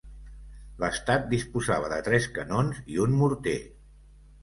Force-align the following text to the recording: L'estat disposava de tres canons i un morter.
L'estat 0.83 1.27
disposava 1.35 1.91
de 1.93 2.01
tres 2.09 2.29
canons 2.41 2.83
i 2.97 3.01
un 3.07 3.17
morter. 3.23 3.59